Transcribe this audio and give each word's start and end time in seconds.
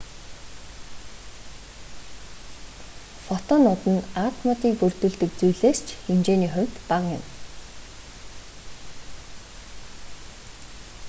фотонууд 3.27 3.83
нь 3.93 4.07
атомуудыг 4.27 4.73
бүрдүүлдэг 4.81 5.31
зүйлээс 5.39 5.79
ч 5.85 5.87
хэмжээний 6.05 6.51
хувьд 6.55 6.75
бага 6.89 7.09
юм 7.17 7.23